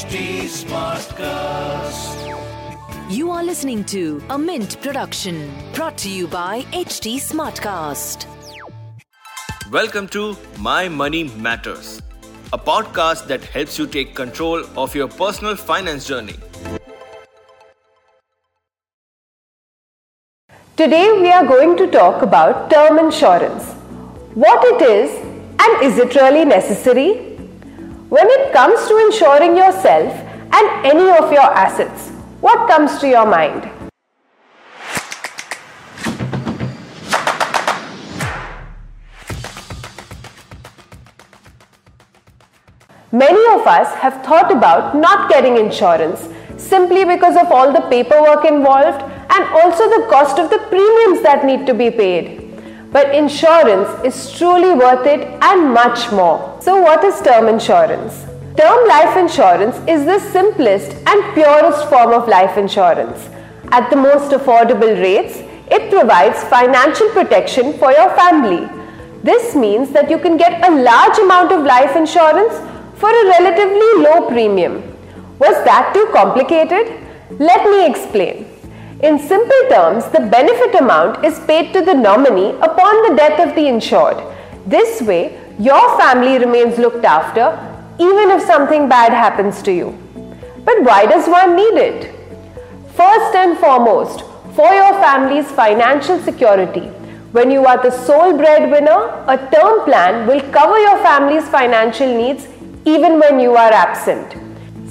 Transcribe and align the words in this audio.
HT 0.00 0.44
Smartcast. 0.48 2.20
You 3.10 3.30
are 3.30 3.44
listening 3.44 3.84
to 3.84 4.22
a 4.30 4.38
Mint 4.38 4.80
production 4.80 5.52
brought 5.74 5.98
to 5.98 6.08
you 6.08 6.26
by 6.26 6.62
HT 6.72 7.16
Smartcast. 7.24 8.24
Welcome 9.70 10.08
to 10.08 10.38
My 10.58 10.88
Money 10.88 11.24
Matters, 11.46 12.00
a 12.54 12.56
podcast 12.56 13.26
that 13.26 13.44
helps 13.44 13.78
you 13.78 13.86
take 13.86 14.14
control 14.14 14.64
of 14.74 14.94
your 14.94 15.06
personal 15.06 15.54
finance 15.54 16.06
journey. 16.06 16.36
Today 20.78 21.12
we 21.20 21.30
are 21.30 21.44
going 21.44 21.76
to 21.76 21.86
talk 21.88 22.22
about 22.22 22.70
term 22.70 22.98
insurance. 22.98 23.64
What 24.32 24.64
it 24.64 24.80
is 24.80 25.10
and 25.60 25.82
is 25.82 25.98
it 25.98 26.14
really 26.14 26.46
necessary? 26.46 27.29
When 28.10 28.26
it 28.28 28.52
comes 28.52 28.88
to 28.88 28.96
insuring 28.98 29.56
yourself 29.56 30.12
and 30.52 30.84
any 30.84 31.10
of 31.16 31.32
your 31.32 31.44
assets, 31.44 32.08
what 32.40 32.68
comes 32.68 32.98
to 32.98 33.06
your 33.06 33.24
mind? 33.24 33.70
Many 43.12 43.44
of 43.54 43.64
us 43.68 43.94
have 44.00 44.24
thought 44.24 44.50
about 44.50 44.96
not 44.96 45.30
getting 45.30 45.56
insurance 45.56 46.28
simply 46.56 47.04
because 47.04 47.36
of 47.36 47.52
all 47.52 47.72
the 47.72 47.82
paperwork 47.82 48.44
involved 48.44 49.02
and 49.30 49.44
also 49.62 49.88
the 49.88 50.08
cost 50.10 50.36
of 50.40 50.50
the 50.50 50.58
premiums 50.68 51.22
that 51.22 51.44
need 51.44 51.64
to 51.64 51.74
be 51.74 51.92
paid. 51.92 52.39
But 52.92 53.14
insurance 53.14 53.88
is 54.04 54.36
truly 54.36 54.74
worth 54.74 55.06
it 55.06 55.20
and 55.42 55.72
much 55.72 56.10
more. 56.10 56.58
So, 56.60 56.80
what 56.80 57.04
is 57.04 57.20
term 57.20 57.46
insurance? 57.46 58.26
Term 58.56 58.88
life 58.88 59.16
insurance 59.16 59.76
is 59.86 60.04
the 60.04 60.18
simplest 60.18 60.96
and 61.06 61.34
purest 61.34 61.88
form 61.88 62.12
of 62.12 62.26
life 62.26 62.58
insurance. 62.58 63.28
At 63.70 63.88
the 63.90 63.96
most 63.96 64.32
affordable 64.32 65.00
rates, 65.00 65.38
it 65.70 65.88
provides 65.88 66.42
financial 66.44 67.08
protection 67.10 67.78
for 67.78 67.92
your 67.92 68.10
family. 68.16 68.68
This 69.22 69.54
means 69.54 69.90
that 69.92 70.10
you 70.10 70.18
can 70.18 70.36
get 70.36 70.68
a 70.68 70.74
large 70.82 71.18
amount 71.18 71.52
of 71.52 71.62
life 71.62 71.94
insurance 71.94 72.54
for 72.96 73.08
a 73.08 73.26
relatively 73.38 74.02
low 74.02 74.26
premium. 74.28 74.82
Was 75.38 75.64
that 75.64 75.92
too 75.94 76.08
complicated? 76.12 77.06
Let 77.38 77.70
me 77.70 77.86
explain. 77.86 78.49
In 79.02 79.18
simple 79.18 79.62
terms, 79.70 80.04
the 80.08 80.20
benefit 80.20 80.74
amount 80.74 81.24
is 81.24 81.40
paid 81.40 81.72
to 81.72 81.80
the 81.80 81.94
nominee 81.94 82.50
upon 82.60 83.08
the 83.08 83.14
death 83.16 83.40
of 83.40 83.54
the 83.54 83.66
insured. 83.66 84.22
This 84.66 85.00
way, 85.00 85.40
your 85.58 85.98
family 85.98 86.38
remains 86.38 86.76
looked 86.78 87.06
after 87.06 87.46
even 87.98 88.30
if 88.30 88.42
something 88.42 88.90
bad 88.90 89.12
happens 89.12 89.62
to 89.62 89.72
you. 89.72 89.96
But 90.66 90.82
why 90.82 91.06
does 91.06 91.26
one 91.26 91.56
need 91.56 91.78
it? 91.78 92.14
First 92.94 93.34
and 93.34 93.56
foremost, 93.56 94.22
for 94.54 94.70
your 94.70 94.92
family's 95.00 95.50
financial 95.50 96.18
security. 96.18 96.88
When 97.32 97.50
you 97.50 97.64
are 97.64 97.82
the 97.82 97.90
sole 97.90 98.36
breadwinner, 98.36 99.24
a 99.28 99.38
term 99.50 99.84
plan 99.84 100.26
will 100.26 100.42
cover 100.52 100.78
your 100.78 100.98
family's 100.98 101.48
financial 101.48 102.14
needs 102.14 102.46
even 102.84 103.18
when 103.18 103.40
you 103.40 103.54
are 103.54 103.72
absent. 103.72 104.34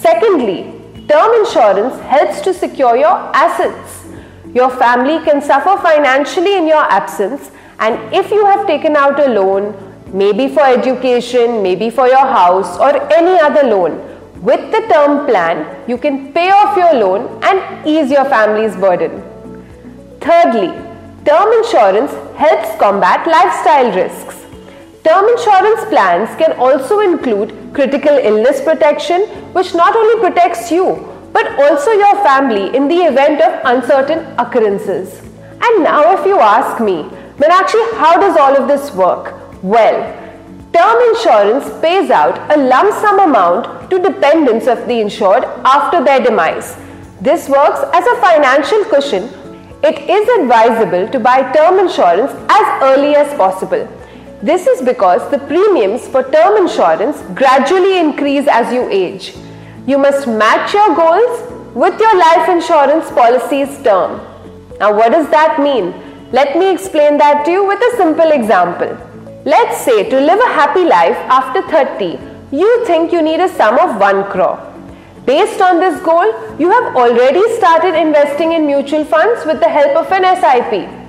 Secondly, 0.00 0.79
Term 1.10 1.34
insurance 1.34 1.98
helps 2.02 2.40
to 2.42 2.54
secure 2.54 2.96
your 2.96 3.16
assets. 3.34 4.06
Your 4.54 4.70
family 4.70 5.18
can 5.24 5.42
suffer 5.42 5.76
financially 5.82 6.56
in 6.56 6.68
your 6.68 6.84
absence, 6.98 7.50
and 7.80 8.14
if 8.14 8.30
you 8.30 8.46
have 8.46 8.64
taken 8.68 8.94
out 8.94 9.18
a 9.18 9.26
loan, 9.28 9.74
maybe 10.12 10.46
for 10.54 10.64
education, 10.64 11.64
maybe 11.64 11.90
for 11.90 12.06
your 12.06 12.26
house, 12.38 12.78
or 12.78 12.90
any 13.12 13.40
other 13.40 13.64
loan, 13.64 13.98
with 14.40 14.70
the 14.70 14.82
term 14.92 15.26
plan, 15.26 15.66
you 15.88 15.98
can 15.98 16.32
pay 16.32 16.48
off 16.50 16.76
your 16.76 16.94
loan 16.94 17.42
and 17.42 17.84
ease 17.84 18.08
your 18.08 18.24
family's 18.26 18.76
burden. 18.76 19.20
Thirdly, 20.20 20.68
term 21.24 21.52
insurance 21.58 22.12
helps 22.36 22.78
combat 22.78 23.26
lifestyle 23.26 23.92
risks. 23.96 24.29
Term 25.04 25.28
insurance 25.28 25.84
plans 25.88 26.28
can 26.36 26.52
also 26.58 27.00
include 27.00 27.54
critical 27.72 28.16
illness 28.16 28.60
protection, 28.60 29.22
which 29.54 29.74
not 29.74 29.96
only 29.96 30.20
protects 30.20 30.70
you 30.70 31.10
but 31.32 31.58
also 31.60 31.90
your 31.92 32.14
family 32.24 32.74
in 32.76 32.88
the 32.88 33.02
event 33.10 33.40
of 33.40 33.60
uncertain 33.64 34.18
occurrences. 34.38 35.20
And 35.62 35.84
now, 35.84 36.18
if 36.18 36.26
you 36.26 36.38
ask 36.38 36.82
me, 36.82 37.08
actually, 37.48 37.98
how 37.98 38.18
does 38.20 38.36
all 38.36 38.56
of 38.56 38.68
this 38.68 38.92
work? 38.94 39.34
Well, 39.62 39.98
term 40.72 40.98
insurance 41.10 41.68
pays 41.80 42.10
out 42.10 42.38
a 42.50 42.56
lump 42.56 42.92
sum 42.94 43.20
amount 43.20 43.90
to 43.90 43.98
dependents 43.98 44.66
of 44.66 44.86
the 44.86 45.00
insured 45.00 45.44
after 45.64 46.02
their 46.02 46.20
demise. 46.20 46.76
This 47.20 47.48
works 47.48 47.80
as 47.92 48.06
a 48.06 48.20
financial 48.20 48.84
cushion. 48.84 49.24
It 49.82 49.98
is 50.10 50.28
advisable 50.40 51.08
to 51.08 51.20
buy 51.20 51.50
term 51.52 51.78
insurance 51.78 52.32
as 52.48 52.82
early 52.82 53.14
as 53.14 53.32
possible 53.36 53.88
this 54.42 54.66
is 54.66 54.80
because 54.80 55.30
the 55.30 55.38
premiums 55.38 56.08
for 56.08 56.22
term 56.30 56.56
insurance 56.56 57.20
gradually 57.34 57.98
increase 57.98 58.48
as 58.48 58.72
you 58.72 58.88
age. 58.88 59.34
You 59.86 59.98
must 59.98 60.26
match 60.26 60.72
your 60.72 60.94
goals 60.96 61.74
with 61.74 62.00
your 62.00 62.16
life 62.18 62.48
insurance 62.48 63.10
policy's 63.10 63.82
term. 63.82 64.20
Now, 64.78 64.96
what 64.96 65.12
does 65.12 65.28
that 65.30 65.60
mean? 65.60 65.92
Let 66.32 66.56
me 66.56 66.72
explain 66.72 67.18
that 67.18 67.44
to 67.44 67.50
you 67.50 67.66
with 67.66 67.80
a 67.80 67.96
simple 67.96 68.30
example. 68.30 68.96
Let's 69.44 69.84
say 69.84 70.08
to 70.08 70.20
live 70.20 70.38
a 70.38 70.52
happy 70.54 70.84
life 70.84 71.16
after 71.28 71.60
30, 71.68 72.18
you 72.50 72.86
think 72.86 73.12
you 73.12 73.20
need 73.20 73.40
a 73.40 73.48
sum 73.48 73.78
of 73.78 74.00
1 74.00 74.24
crore. 74.30 74.58
Based 75.26 75.60
on 75.60 75.80
this 75.80 76.00
goal, 76.02 76.26
you 76.58 76.70
have 76.70 76.96
already 76.96 77.42
started 77.56 77.94
investing 77.94 78.52
in 78.52 78.66
mutual 78.66 79.04
funds 79.04 79.44
with 79.44 79.60
the 79.60 79.68
help 79.68 79.96
of 79.96 80.10
an 80.12 80.24
SIP. 80.40 80.99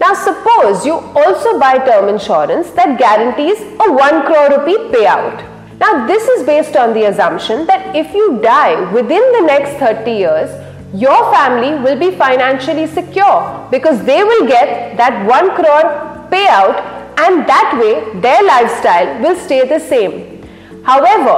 Now 0.00 0.14
suppose 0.14 0.86
you 0.86 0.94
also 0.94 1.58
buy 1.58 1.78
term 1.78 2.08
insurance 2.08 2.70
that 2.70 2.98
guarantees 2.98 3.60
a 3.80 3.92
1 3.92 4.26
crore 4.26 4.50
rupee 4.50 4.78
payout. 4.94 5.42
Now 5.80 6.06
this 6.06 6.28
is 6.28 6.46
based 6.46 6.76
on 6.76 6.94
the 6.94 7.04
assumption 7.04 7.66
that 7.66 7.96
if 7.96 8.14
you 8.14 8.38
die 8.40 8.92
within 8.92 9.32
the 9.32 9.42
next 9.46 9.78
30 9.78 10.10
years, 10.10 10.50
your 10.94 11.18
family 11.32 11.72
will 11.82 11.98
be 11.98 12.16
financially 12.16 12.86
secure 12.86 13.68
because 13.70 14.04
they 14.04 14.22
will 14.22 14.46
get 14.46 14.96
that 14.96 15.26
1 15.26 15.54
crore 15.56 16.28
payout 16.30 16.78
and 17.18 17.48
that 17.48 17.76
way 17.80 18.20
their 18.20 18.42
lifestyle 18.44 19.20
will 19.20 19.36
stay 19.36 19.66
the 19.66 19.80
same. 19.80 20.42
However, 20.84 21.36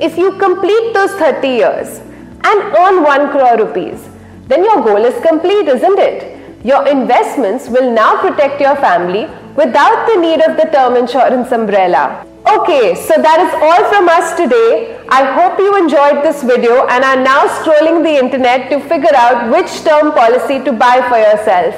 if 0.00 0.16
you 0.16 0.32
complete 0.38 0.94
those 0.94 1.10
30 1.12 1.48
years 1.48 1.98
and 2.44 2.62
earn 2.78 3.02
1 3.02 3.30
crore 3.30 3.56
rupees, 3.66 4.08
then 4.46 4.64
your 4.64 4.82
goal 4.84 5.04
is 5.04 5.20
complete, 5.26 5.66
isn't 5.68 5.98
it? 5.98 6.37
Your 6.64 6.88
investments 6.88 7.68
will 7.68 7.92
now 7.92 8.20
protect 8.20 8.60
your 8.60 8.74
family 8.76 9.26
without 9.54 10.08
the 10.08 10.20
need 10.20 10.40
of 10.40 10.56
the 10.56 10.64
term 10.72 10.96
insurance 10.96 11.52
umbrella. 11.52 12.26
Okay, 12.48 12.96
so 12.96 13.14
that 13.22 13.38
is 13.38 13.52
all 13.62 13.88
from 13.88 14.08
us 14.08 14.34
today. 14.36 14.98
I 15.08 15.22
hope 15.34 15.58
you 15.60 15.76
enjoyed 15.76 16.24
this 16.24 16.42
video 16.42 16.88
and 16.88 17.04
are 17.04 17.22
now 17.22 17.46
scrolling 17.58 18.02
the 18.02 18.18
internet 18.18 18.70
to 18.70 18.80
figure 18.88 19.14
out 19.14 19.52
which 19.52 19.70
term 19.84 20.10
policy 20.12 20.64
to 20.64 20.72
buy 20.72 21.00
for 21.08 21.18
yourself. 21.18 21.76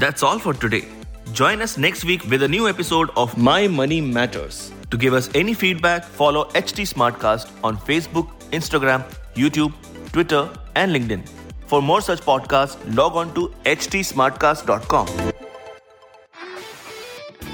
That's 0.00 0.24
all 0.24 0.40
for 0.40 0.52
today. 0.52 0.88
Join 1.32 1.62
us 1.62 1.78
next 1.78 2.04
week 2.04 2.24
with 2.24 2.42
a 2.42 2.48
new 2.48 2.68
episode 2.68 3.10
of 3.16 3.38
My 3.38 3.68
Money 3.68 4.00
Matters. 4.00 4.72
To 4.90 4.96
give 4.96 5.14
us 5.14 5.30
any 5.34 5.54
feedback, 5.54 6.04
follow 6.04 6.46
HT 6.54 6.92
Smartcast 6.92 7.52
on 7.62 7.76
Facebook, 7.76 8.28
Instagram, 8.50 9.04
YouTube, 9.34 9.72
Twitter, 10.12 10.50
and 10.74 10.90
LinkedIn. 10.90 11.41
For 11.72 11.80
more 11.80 12.02
such 12.02 12.20
podcasts, 12.20 12.76
log 12.94 13.14
on 13.16 13.32
to 13.32 13.50
htsmartcast.com. 13.64 15.06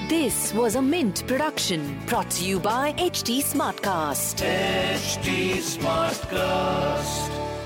This 0.08 0.52
was 0.54 0.74
a 0.74 0.82
Mint 0.82 1.22
production 1.28 2.00
brought 2.06 2.28
to 2.30 2.44
you 2.44 2.58
by 2.58 2.94
HT 2.94 3.44
Smartcast. 3.44 4.42
HT 4.42 5.58
Smartcast. 5.68 7.57